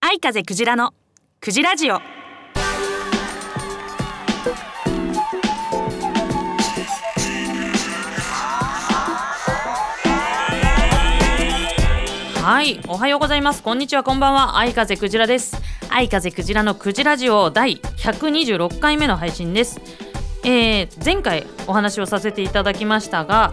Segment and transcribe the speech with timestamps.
[0.00, 0.94] 愛風クジラの
[1.40, 2.00] クジラジオは
[12.62, 13.64] いおはようございます。
[13.64, 14.58] こんにちはこんばんは。
[14.58, 15.60] 愛風クジラです。
[15.88, 19.80] 愛風クジラのクジラジオ第126回目の配信です
[20.46, 23.52] えー、前回お話をさせていただきましたが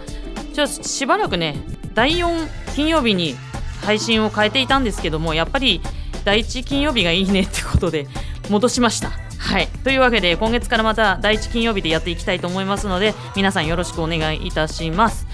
[0.54, 1.56] ちょしばらくね
[1.96, 3.36] 第4金曜日に
[3.82, 5.82] 配信を変えていたんですけどもやっぱり
[6.24, 8.08] 第1金曜日がいいねってことで
[8.50, 9.10] 戻しました。
[9.40, 15.28] はい、というわけで今月からまた第1金曜日でやっていきたいと思いますので皆さんよろしくお願いいたします。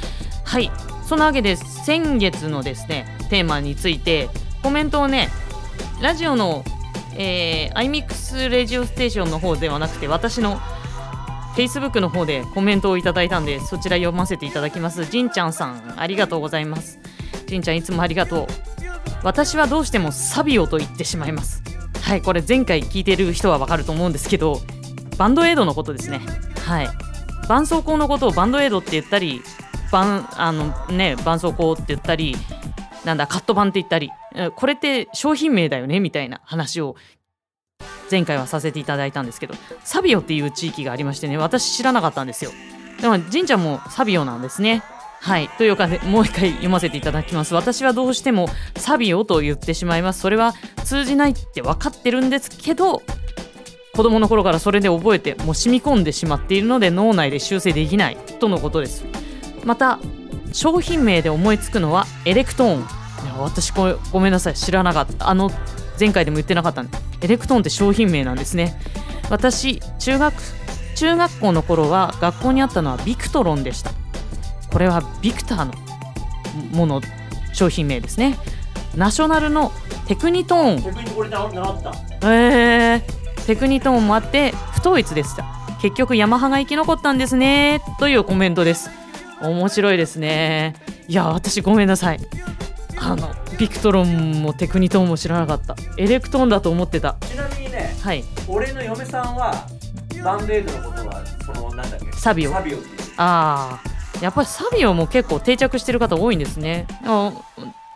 [0.45, 0.71] はい
[1.05, 4.29] そんなわけで先月のですねテーマについて
[4.63, 5.29] コメントをね
[6.01, 6.63] ラジオの、
[7.15, 10.59] えー、iMix レジオステーションの方ではなくて私の
[11.55, 15.05] Facebook の方でコメントをいただいたんでそちら読ませていただきます。
[15.05, 16.99] じんちゃんさんありがとうございます。
[17.47, 18.47] じんちゃんいつもありがとう。
[19.23, 21.61] 私はどうしてもサビオと言ってしまいます。
[22.01, 24.61] はいこれ前回聞いてる人はわかると思うんですけど
[25.17, 26.21] バンドエイドのことですね。
[26.65, 26.89] はい。
[27.41, 29.41] 絆創膏のことをバンドエイドって言ったり
[29.91, 32.35] バンあのね絆創膏って言ったり
[33.05, 34.11] なんだカット版って言ったり
[34.55, 35.99] これって商品名だよね？
[35.99, 36.95] みたいな話を
[38.11, 42.51] 前回はさせていただいたんですけどサビオっていう地域がありましてね私知らなかったんですよ。
[43.01, 44.83] でも神ちゃんもサビオなんですね。
[45.21, 45.49] はい。
[45.57, 47.53] というかもう一回読ませていただきます。
[47.53, 50.21] 私はどうしてもサビオと言ってしまいます。
[50.21, 53.01] それは通じないって分かってるんですけど
[53.93, 59.05] 子供の頃からそれで覚えてもう染み込んでしまっているので脳内で修正できないとのことです。
[59.63, 59.99] また
[60.51, 62.79] 商品名で思いつくのはエレクトーン。
[62.79, 64.55] いや私ごごめんなさい。
[64.55, 65.29] 知らなかった。
[65.29, 65.51] あの
[65.99, 67.08] 前回でも言ってなかったんで。
[67.21, 68.79] エレクトーンって商品名なんですね。
[69.29, 70.33] 私中学
[70.95, 73.91] 中学校の頃は学校にあったのはビクトロンでした。
[74.71, 75.73] これはビクターの
[76.71, 77.01] もの
[77.53, 78.37] 商品名ですね。
[78.95, 79.71] ナショナルの
[80.07, 80.83] テクニトーン。
[80.83, 81.83] 逆にこれ習っ
[82.19, 82.31] た。
[82.33, 85.45] えー、テクニトーンもあって不統一でした。
[85.81, 88.89] 結局ヤマハが生き残ったんですねというコメントです。
[89.41, 90.75] 面白いですね。
[91.07, 92.19] いや私ごめんなさい。
[92.97, 95.75] あのビクトロンもテクニトーンも知らなかった。
[95.97, 97.17] エレクトーンだと思ってた。
[97.21, 98.23] ちなみにねはい。
[98.47, 99.67] 俺の嫁さんは
[100.23, 102.11] バンドエイドのことはそのなんだっけ？
[102.13, 102.97] サビオサビオっていう。
[103.17, 104.23] あー。
[104.23, 106.87] やっぱりサビオも結構定着してる方多いんですね。
[107.03, 107.33] あ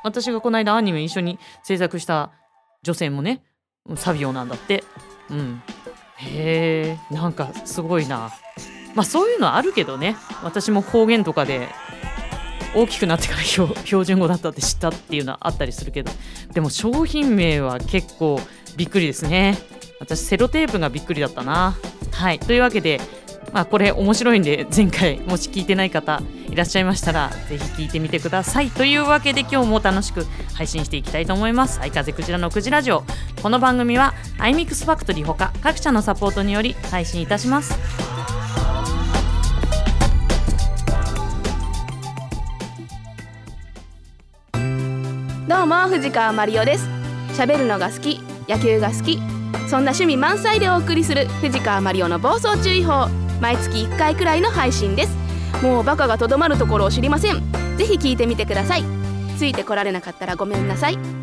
[0.04, 2.32] 私がこの間アニメ一緒に制作した
[2.82, 3.42] 女性もね
[3.96, 4.84] サビオなんだって。
[5.30, 5.62] うん。
[6.18, 8.32] へえなんかすごいな。
[8.96, 10.18] まあそういうのはあるけどね。
[10.44, 11.70] 私も方言とかで
[12.76, 16.12] 大きくなってから標標準語だったって知ったっていうのはあったりするけど
[16.54, 18.40] でも商品名は結構
[18.76, 19.58] びっくりですね。
[20.00, 21.76] 私セロテープがびっくりだったな。
[22.12, 22.40] はい。
[22.40, 23.00] というわけで
[23.54, 28.72] まあこれ面白いんで前回もし聞いてない方いらっしゃいましたらぜひ聞いてみてください。
[28.72, 31.78] というわけで今日も楽しく配信していきたいと思います。
[31.78, 33.04] 相風クジラのクジラジオ。
[33.42, 38.23] この番組は iMix ファクトリーほか各社のサポートにより配信いたします。
[45.46, 46.88] どうも藤川マリオです。
[47.34, 49.18] 喋るのが好き野球が好き
[49.68, 53.10] そんな趣味満載でお送りする藤川マリオの暴走注意報
[53.42, 55.18] 毎月1回くらいの配信です。
[55.62, 57.52] もうバカがとどまるところを知りません。
[57.78, 58.84] ぜひ聞いてみてください。
[59.38, 61.23] ついてこられなかったらごめんなさい。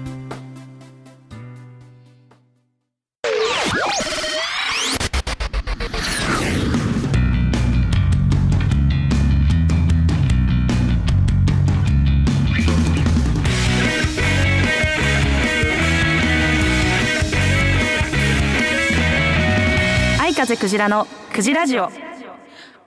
[20.50, 21.88] 風クジラのクジラジオ。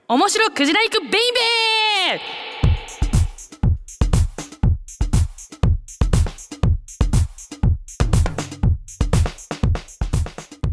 [0.06, 1.18] 面白クジラ行くベイベ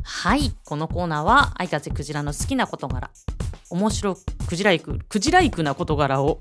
[0.02, 0.04] ー！
[0.04, 3.10] はいこのコーナーは相風クジラの好きな事柄
[3.70, 4.18] 面白
[4.50, 6.38] クジライククジライクな事柄を、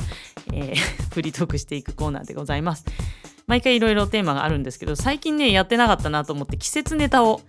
[0.53, 0.75] えー
[1.15, 2.85] フリートークしていくコーナーでございます。
[3.47, 7.41] 毎回いろいろテーマがあるんですけど最近ねやってなかったなと思って季節ネタを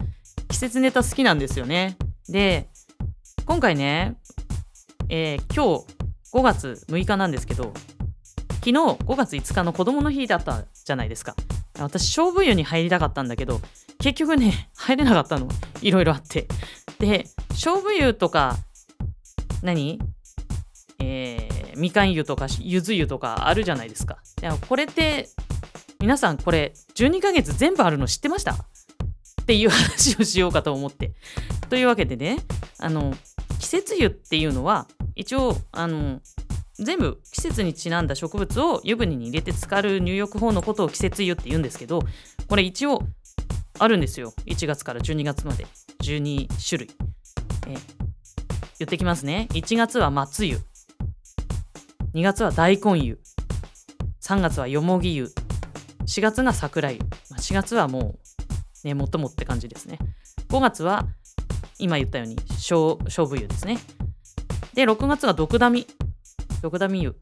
[0.50, 1.98] 季節ネタ好きなんですよね。
[2.30, 2.70] で
[3.52, 4.16] 今回ね、
[5.10, 5.86] えー今日
[6.34, 7.74] 5月6日なんですけど
[8.64, 11.36] 昨日5月5日の子供の日だったじゃないですか。
[11.78, 13.60] 私勝負湯に入りたかったんだけど
[14.00, 15.50] 結局ね 入れなかったの。
[15.82, 16.48] いろいろあって。
[16.98, 18.58] で勝負湯とか
[19.62, 20.00] 何？
[21.00, 24.20] えーみかん湯とかゆず湯とかあるじゃないですか。
[24.42, 25.28] いやこれって
[26.00, 28.54] 皆さんこれ12ヶ月全部あるの知ってました？
[28.54, 31.12] っていう話をしようかと思って。
[31.70, 32.38] というわけでね
[32.80, 33.14] あの
[33.62, 36.20] 季節湯っていうのは一応あの
[36.80, 42.02] 全部季節にちなんだ植物を湯船に入れて浸かる入浴法のことを季節湯って言うんですけど
[42.48, 43.04] これ一応
[43.78, 44.34] あるんですよ。
[44.48, 45.66] 1月から12月まで。
[46.04, 46.90] 12種類、
[47.68, 47.78] え
[48.80, 49.48] 言ってきますね。
[49.52, 50.58] 1月は松湯
[52.16, 53.20] 2月は大根湯
[54.24, 55.32] 3月はよもぎ湯
[56.08, 56.98] 4月が桜湯、
[57.30, 58.16] まあ、4月はも
[58.84, 60.00] うねもっともって感じですね。
[60.50, 61.08] 5月は
[61.82, 63.80] 今言ったように勝勝負湯ですね。
[64.74, 65.88] で6月は毒ダミ。
[66.62, 67.16] 毒ダミ湯。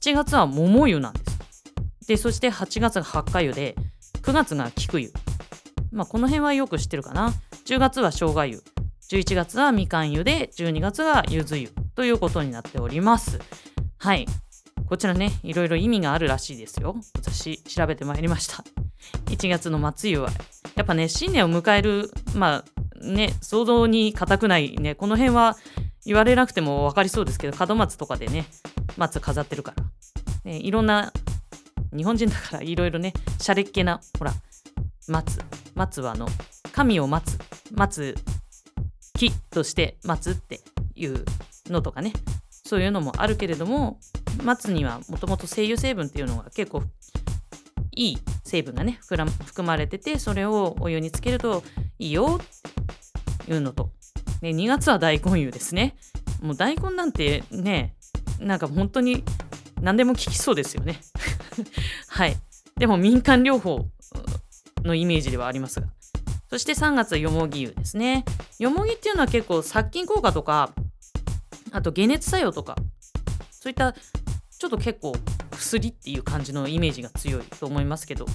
[0.00, 1.64] 7月は桃湯なんです。
[2.06, 3.74] でそして8月が八花湯で
[4.22, 5.12] 9月が菊湯。
[5.90, 7.32] まあこの辺はよく知ってるかな。
[7.66, 8.62] 10月は生姜湯。
[9.10, 11.68] 11月はみかん湯で12月はゆず湯。
[11.96, 13.40] ということになっております。
[13.98, 14.26] はい。
[14.86, 16.94] こちらねいろいろ意味があるらしいですよ。
[17.16, 18.62] 私調べてまいりました。
[19.26, 20.30] 1月の松湯は。
[20.76, 24.94] やっぱね新年を迎えるまあね想像に難くないね。
[24.94, 25.56] この辺は
[26.04, 28.46] 言われなくても分かりそうですけど門松とかでね
[28.96, 29.84] 松飾ってるから、
[30.50, 31.12] ね、いろんな
[31.96, 34.32] 日本人だからいろいろねシャレっ気なほら
[35.06, 35.40] 松。
[35.74, 36.28] 松はあの
[36.72, 37.38] 神を待つ。
[37.72, 38.16] 待つ
[39.18, 40.60] 木として松って
[40.94, 41.24] いう
[41.66, 42.12] のとかね。
[42.68, 43.98] そういうのもあるけれども
[44.44, 46.82] 松にはもともと精油成分っていうのが結構
[47.92, 51.64] いい成分がね含まれててそれをお湯につけると
[51.98, 52.46] いいよっ
[53.48, 53.90] いうのと、
[54.42, 55.96] ね、2月は大根湯ですね。
[56.42, 57.94] もう大根なんてね
[58.38, 59.24] なんか本当に
[59.80, 61.00] 何でも効きそうですよね。
[62.08, 62.36] はい。
[62.76, 63.86] でも民間療法
[64.84, 65.88] のイメージではありますが。
[66.50, 68.24] そして3月はよもぎ湯ですね。
[68.58, 70.72] よもぎっていうのは結構殺菌効果とか
[71.72, 72.76] あと解熱作用とか
[73.50, 75.12] そういったちょっと結構
[75.50, 78.26] 薬っていう感じのイメージが強いと思いますけど。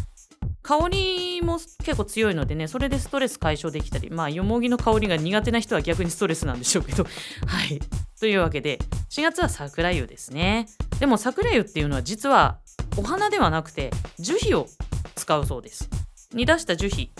[0.63, 7.03] 香りも結構強いのでねそれでストレス解消できたりまあよもぎの香りが苦手な人は逆にストレスなんでしょうけど
[7.45, 7.79] はい。
[8.19, 8.79] というわけで
[9.09, 10.67] 4月は桜湯ですね。
[10.99, 12.59] でも桜湯っていうのは実は
[12.97, 14.67] お花ではなくて樹皮を
[15.15, 15.89] 使うそうです。
[16.33, 17.11] 煮出した樹皮。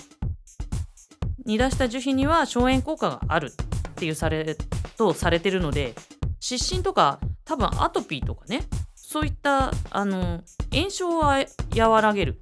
[1.46, 4.56] 煮出した樹皮には消炎効果があるっていうされ
[4.98, 5.94] とされてるので
[6.40, 8.64] 湿疹とか多分アトピーとかね
[8.96, 10.42] そういったあの
[10.72, 12.42] 炎症を和らげる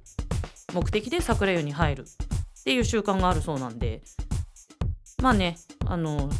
[0.72, 4.02] 目的で桜湯に入るっていう習慣があるそうなんで
[5.22, 6.30] まあねあの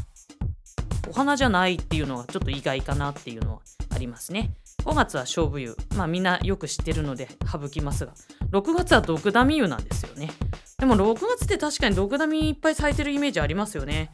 [1.08, 3.61] お花じゃないっていうのがちょっと意外かなっていうのは
[3.94, 4.55] ありますね。
[4.84, 5.76] 5月は勝負湯。
[5.96, 8.14] まあみんなよく知ってるので省きますが。
[8.50, 10.31] 6月は毒ダミ湯なんですよね。
[10.78, 14.11] でも6月って確かに毒ダミいっぱい咲いてるイメージありますよね。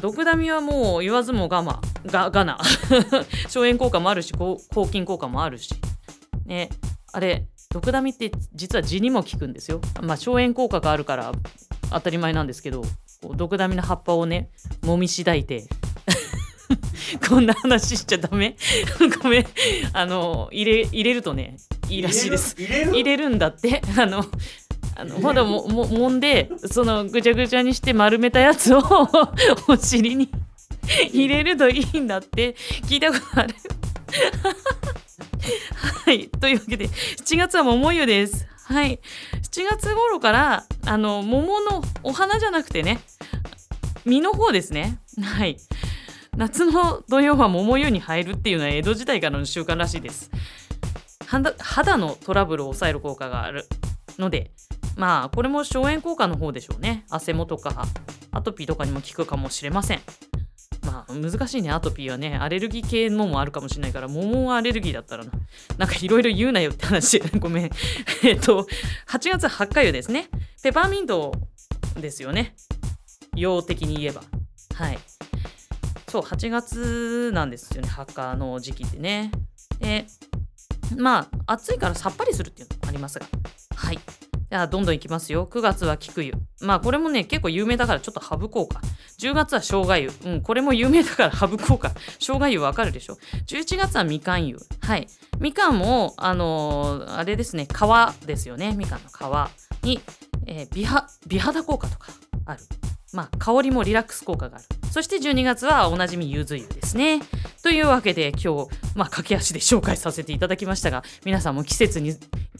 [0.00, 2.58] 毒ダミはもう言わずもがまががな。
[3.48, 5.74] 消炎効果もあるし抗抗菌効果もあるし。
[6.44, 6.68] ね。
[7.12, 9.80] あれ毒ダミって実は痔にも効くんですよ。
[10.00, 11.32] まあ消炎効果があるから
[11.90, 12.84] 当たり前なんですけど
[13.34, 14.48] 毒ダミの葉っぱをね
[14.84, 15.64] もみしだいて
[17.28, 18.54] こんな話しちゃダメ？
[19.20, 19.46] ごめん。
[19.92, 21.56] あの入れ入れるとね
[21.88, 22.54] いいらしいです。
[22.56, 22.90] 入れる？
[22.92, 23.28] 入れる？
[23.30, 23.82] んだって。
[23.98, 24.24] あの
[24.94, 28.80] あのまだもも揉んでそのぐちゃぐちゃにして丸めたやつを
[29.66, 30.30] お尻に
[31.12, 32.54] 入れるといいんだって。
[32.86, 33.54] 聞いたことある？
[36.04, 36.28] はい。
[36.28, 38.46] というわけで7月は桃湯です。
[38.64, 39.00] はい。
[39.42, 43.00] 7月頃からあの桃のお花じゃなくてね
[44.04, 44.98] 実の方ですね。
[45.22, 45.56] はい。
[46.36, 50.30] 夏の土曜は桃湯に入るっていうのは江戸時代からの習慣らしいです。
[51.26, 53.66] 肌肌のトラブルを抑える効果がある
[54.18, 54.50] ので
[54.96, 57.04] まあこれも消炎効果の方でしょうね。
[57.10, 57.86] 汗もとか
[58.32, 60.00] アトピーとかにも効くかもしれません。
[60.84, 61.70] まあ難しいね。
[61.70, 62.36] アトピーはね。
[62.36, 65.32] アレルギー系のもあるかもしれないから桃はアレルギーだったらな。
[65.78, 67.20] なんかいろいろ言うなよって話。
[67.38, 67.70] ごめん。
[68.22, 68.66] えっと
[69.08, 70.28] 8月八花湯ですね
[70.62, 71.32] ペパーミント
[72.00, 72.54] ですよね。
[73.34, 74.22] 用的に言えば。
[74.74, 74.98] はい。
[76.08, 77.88] そう8月なんですよね。
[77.88, 79.30] 墓の時期ってね。
[79.80, 80.06] で
[80.96, 83.26] まあ暑いからさっぱりするっていうのもありますが。
[83.74, 83.98] はい。
[84.50, 85.46] じゃあどんどんいきますよ。
[85.46, 86.32] 9月は菊湯。
[86.60, 88.80] まあこれもね結構有名だからちょっと省こうか。
[89.18, 90.28] 10月は生姜湯う。
[90.36, 91.92] んこれも有名だから 省こうか。
[92.18, 95.06] 生姜湯わかるでしょ？11月はみかん湯はい。
[95.38, 97.66] みかんもあのーあれですね。
[97.66, 98.74] 皮ですよね。
[98.76, 100.00] みかんの皮に、
[100.46, 100.86] えー美
[101.26, 102.08] 美肌効果とか
[102.46, 102.60] ある。
[103.14, 104.64] まあ香りもリラックス効果がある。
[104.90, 107.20] そして12月はおなじみゆず湯ですね。
[107.62, 112.14] というわけで今日、まあ、駆け足で紹介させていただきましたが皆さんも季節に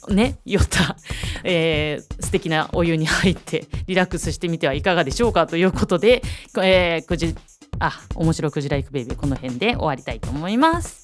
[0.08, 0.96] ね酔った、
[1.44, 5.46] えー素敵なお湯に入ってリラックスしてみてはいかがでしょうか？
[5.46, 6.22] ということで、
[6.56, 7.34] えーくじ
[7.78, 11.03] あ面白くじらいくベイビーこの辺で終わりたいと思います。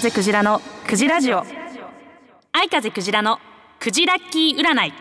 [0.00, 1.44] 風クジラのクジラジオ。
[2.52, 3.38] 愛風クジラの
[3.78, 4.94] クジラッキー占い。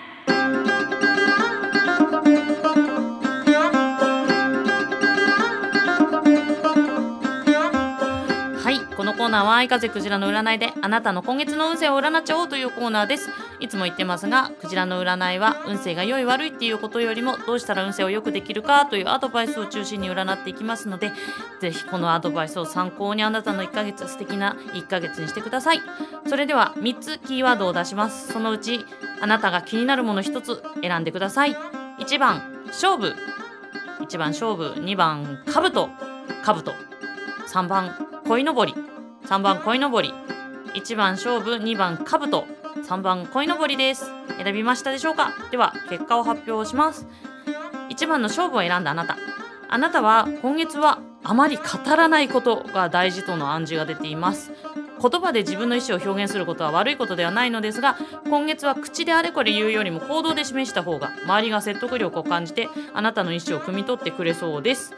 [9.29, 13.29] ーナーは愛風クジラの占いであなたの今月の運勢を占っちゃおうというコーナーです。
[13.59, 21.11] いつも言ってますがクジラの占いは運勢が良い悪いっていうことよりもどうしたら運勢を良くできるかというアドバイスを中心に占っていきますので
[21.59, 25.81] ぜひこのアドバイスを参考にあなたの1ヶ月素敵な1ヶ月にしてください。
[26.27, 28.33] それでは3つキーワードを出します。
[28.33, 28.85] そのうち
[29.21, 31.55] あなたが気になるもの1つ選んでください。
[31.99, 33.13] 1番勝負。
[33.99, 34.73] 1番勝負。
[34.79, 35.89] 2番かぶと
[36.43, 36.73] かぶと
[37.47, 38.88] 3番鯉のぼり。
[39.25, 40.13] 3番鯉のぼり。
[40.73, 42.45] 1番勝負2番かぶと
[42.87, 44.11] 3番鯉のぼりです。
[44.43, 45.33] 選びましたでしょうか？
[45.51, 47.07] では結果を発表します。
[47.89, 49.17] 1番の勝負を選んだあなた。
[49.67, 51.63] あなたは今月はあまり語
[51.95, 54.51] らないことが大事との暗示が出ています。
[55.01, 64.93] 言葉で自分の意思を表現することは悪いことではないのですが今月は口であれこれ言うよりも行動で示した方が周りが説得力を感じてあなたの意思を汲み取ってくれそうです。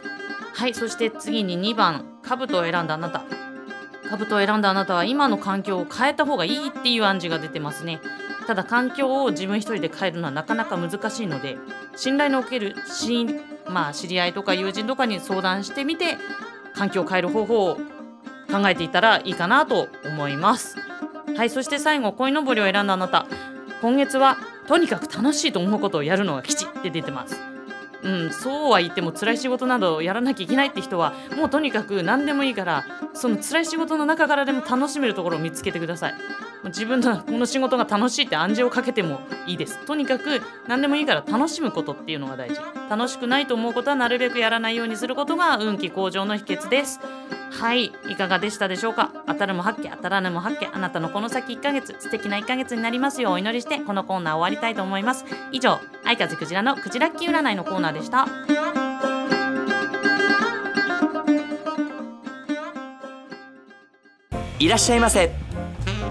[0.56, 3.24] はいそして次に2番兜を選んだあなた。
[4.18, 8.00] 兜を選んだあなたは今の環境を変えた方がいいっていう暗示が出てますね。
[8.48, 11.58] ただ環境を自分一人で変えるのはなかなか難しいので
[11.96, 13.28] 信頼のおけるし、
[13.68, 16.18] まあ、知り合いとか友人とかに相談してみて
[16.74, 17.76] 環境を変える方法を
[18.52, 20.78] 考えていたらいいかなと思います。
[21.36, 23.28] はいそして最後鯉のぼりを選んだあなた。
[23.82, 24.38] 今月は
[24.68, 27.51] とにかく楽しいと思うことをやるのが吉って出てます。
[28.04, 36.14] うん、そうは言っても辛い仕事などやらなきゃいけないって人はもうとにかく何でもいいからその辛い仕事の中からでも楽しめるところを見つけてください。
[36.66, 41.02] 自分のこの仕事が楽しいって暗示をかけてもいいですとにかく何でもい。
[41.02, 47.00] いから楽しむことっていうのが大事楽しくないと思うことはなるべくやらないようにすることが運気向上の秘訣です。
[47.50, 49.12] はいいかがでしたでしょうか？
[49.28, 55.24] 当たるも発見当たらぬも発見あなたのこの先1ヶ月素敵な1ヶ月になりますようお祈りしてこのコーナー終わりたいと思います。
[55.54, 58.28] 以上愛風クジラのクジラッキー占いのコーナーでした。
[64.60, 65.32] いらっしゃいませ。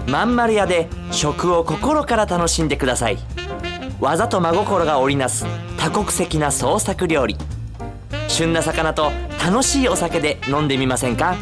[0.07, 3.19] まんまる屋で食を心から楽しんでください。
[3.99, 5.45] 技と真心が織りなす
[5.81, 7.35] 多国籍な創作料理。
[8.27, 9.11] 旬な魚と
[9.43, 11.35] 楽しいお酒で飲んでみませんか？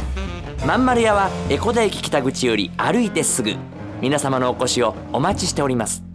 [0.66, 3.58] まんまる屋は江古田駅北口より歩いてすぐ。
[4.00, 6.09] 皆様のお越しをお待ちしております。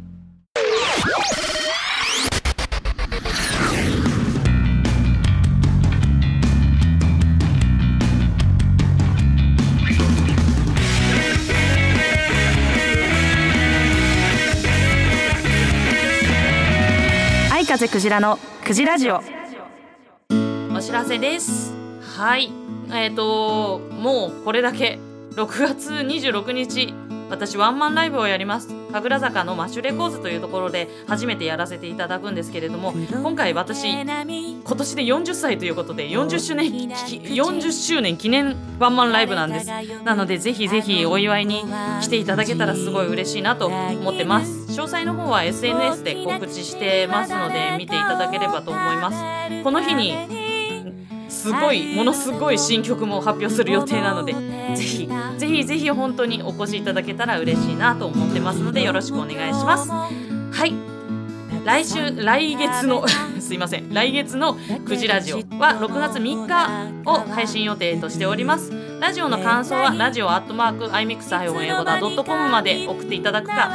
[17.75, 19.21] 風クジラのクジラジオ。
[20.73, 21.73] お知らせです。
[22.17, 22.53] はい。
[22.93, 24.97] えっと、もうこれだけ。
[25.33, 26.95] 6月26日。
[27.31, 28.69] 私ワンマンライブをやります。
[28.93, 36.77] 神楽坂のマッシュレコーズというところで初めてやらせていただくんですけれども今回私今年で40歳ということで40周年き
[37.17, 39.67] 40周年記念ワンマンライブなんです。
[40.05, 41.65] なのでぜひぜひお祝いに
[42.03, 44.67] 来ていただけたらすごい嬉しいなと思ってます。
[44.69, 49.65] 詳細の方は SNS で告知してますので見ていただければと思います。
[49.65, 50.44] この日に
[51.45, 55.09] すごいものすごい新曲も発表する予定なのでぜひ
[55.39, 59.91] ぜひぜひ本当にお越しいただけたら嬉しいなと思ってますのでよろしくお願いします。
[59.91, 60.07] は
[60.67, 60.75] い。
[61.65, 63.05] 来週来月の
[63.41, 63.93] すいません。
[63.93, 68.73] 来月のくじラジオは6月3日を配信予定としております。
[69.01, 73.71] ラジオの感想はラジオアットマーク iMix- 英語だ .com まで送っていただくか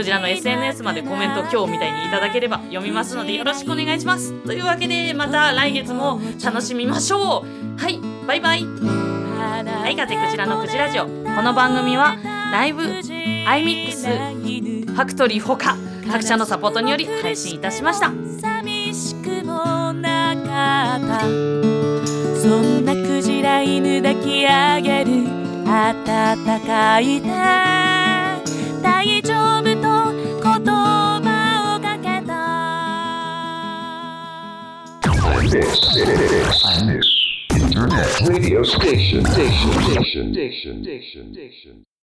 [0.00, 4.32] クジラの SNS までコメント今日みたいにいただければ読みますのでよろしくお願いします。
[4.46, 7.78] というわけでまた来月も楽しみましょう。
[7.78, 8.64] はいバイバイ。
[8.64, 11.10] はい風クジラのクジラジオこ
[11.42, 12.16] の番組は
[12.50, 15.76] ライブ iMix ファクトリーほか
[16.10, 18.10] 各社のサポートにより配信いたしました。
[18.40, 21.20] 寂しくもなかった。
[22.40, 25.26] そんなクジラ犬抱き上げる
[25.66, 25.94] 暖
[26.66, 27.28] かい手
[28.82, 29.49] 大丈
[35.50, 39.24] た This, this, this Internet radio station.
[39.24, 39.72] Station.
[39.72, 40.32] Station.
[40.32, 40.84] Station.
[40.84, 41.34] Station.
[41.34, 41.89] Station.